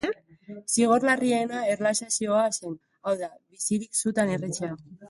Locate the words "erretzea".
4.39-4.75